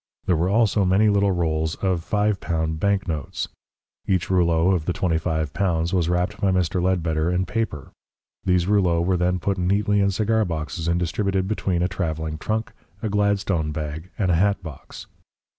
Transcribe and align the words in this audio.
There 0.25 0.35
were 0.35 0.49
also 0.49 0.83
many 0.83 1.09
little 1.09 1.31
rolls 1.31 1.75
of 1.75 2.03
L5 2.09 2.79
bank 2.79 3.07
notes. 3.07 3.49
Each 4.07 4.31
rouleau 4.31 4.71
of 4.71 4.85
L25 4.85 5.93
was 5.93 6.09
wrapped 6.09 6.41
by 6.41 6.49
Mr. 6.51 6.81
Ledbetter 6.81 7.29
in 7.29 7.45
paper. 7.45 7.91
These 8.43 8.65
rouleaux 8.65 9.01
were 9.01 9.15
then 9.15 9.37
put 9.37 9.59
neatly 9.59 9.99
in 9.99 10.09
cigar 10.09 10.43
boxes 10.43 10.87
and 10.87 10.99
distributed 10.99 11.47
between 11.47 11.83
a 11.83 11.87
travelling 11.87 12.39
trunk, 12.39 12.71
a 13.03 13.09
Gladstone 13.09 13.71
bag, 13.71 14.09
and 14.17 14.31
a 14.31 14.35
hatbox. 14.35 15.05